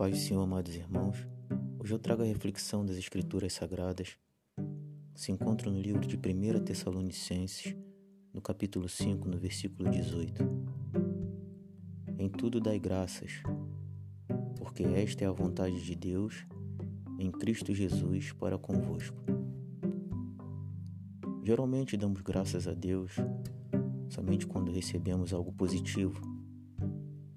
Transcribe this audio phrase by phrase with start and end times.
[0.00, 1.28] paz do Senhor, amados irmãos,
[1.78, 4.16] hoje eu trago a reflexão das Escrituras Sagradas.
[5.14, 7.76] Se encontra no livro de 1 Tessalonicenses,
[8.32, 10.42] no capítulo 5, no versículo 18.
[12.18, 13.42] Em tudo dai graças,
[14.56, 16.46] porque esta é a vontade de Deus
[17.18, 19.22] em Cristo Jesus para convosco.
[21.44, 23.16] Geralmente damos graças a Deus
[24.08, 26.18] somente quando recebemos algo positivo.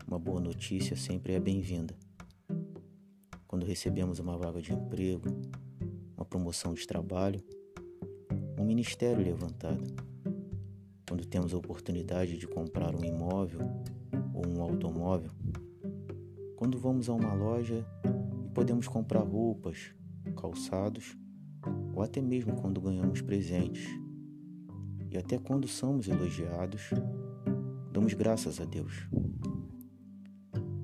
[0.07, 1.93] Uma boa notícia sempre é bem-vinda
[3.53, 5.29] quando recebemos uma vaga de emprego,
[6.17, 7.39] uma promoção de trabalho,
[8.59, 9.93] um ministério levantado,
[11.07, 13.59] quando temos a oportunidade de comprar um imóvel
[14.33, 15.29] ou um automóvel,
[16.55, 17.85] quando vamos a uma loja
[18.43, 19.93] e podemos comprar roupas,
[20.35, 21.15] calçados
[21.93, 23.85] ou até mesmo quando ganhamos presentes.
[25.11, 26.89] E até quando somos elogiados,
[27.91, 29.07] damos graças a Deus.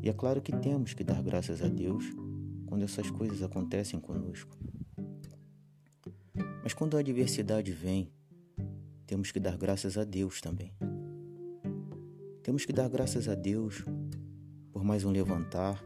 [0.04, 2.06] E é claro que temos que dar graças a Deus
[2.70, 4.56] quando essas coisas acontecem conosco.
[6.62, 8.11] Mas quando a adversidade vem,
[9.08, 10.72] temos que dar graças a Deus também.
[12.44, 13.84] Temos que dar graças a Deus
[14.72, 15.84] por mais um levantar,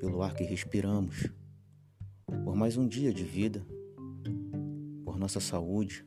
[0.00, 1.28] pelo ar que respiramos,
[2.44, 3.64] por mais um dia de vida,
[5.04, 6.04] por nossa saúde,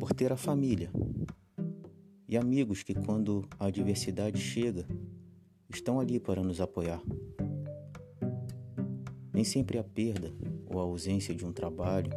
[0.00, 0.90] por ter a família
[2.28, 4.84] e amigos que, quando a adversidade chega,
[5.68, 7.02] estão ali para nos apoiar.
[9.32, 10.32] Nem sempre a perda
[10.66, 12.10] ou a ausência de um trabalho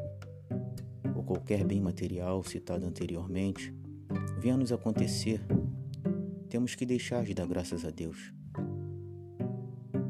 [1.15, 3.73] ou qualquer bem material citado anteriormente
[4.39, 5.41] venha nos acontecer,
[6.49, 8.33] temos que deixar de dar graças a Deus.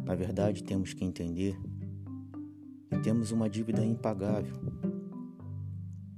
[0.05, 1.59] Na verdade, temos que entender
[2.89, 4.55] que temos uma dívida impagável.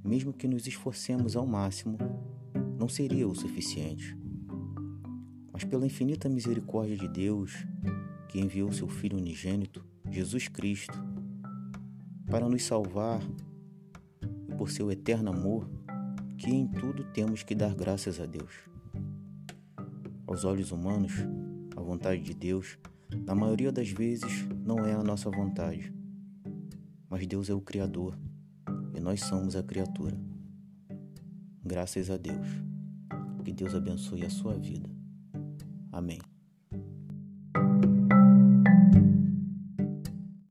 [0.04, 1.98] Mesmo que nos esforcemos ao máximo,
[2.78, 4.21] não seria o suficiente
[5.62, 7.68] mas pela infinita misericórdia de Deus,
[8.28, 10.98] que enviou seu Filho unigênito, Jesus Cristo,
[12.26, 13.22] para nos salvar
[14.50, 15.70] e por seu eterno amor,
[16.36, 18.52] que em tudo temos que dar graças a Deus.
[20.26, 21.12] Aos olhos humanos,
[21.76, 22.80] a vontade de Deus,
[23.24, 25.94] na maioria das vezes, não é a nossa vontade,
[27.08, 28.18] mas Deus é o Criador
[28.96, 30.18] e nós somos a criatura.
[31.64, 32.48] Graças a Deus.
[33.44, 34.91] Que Deus abençoe a sua vida.
[36.02, 36.31] Amém.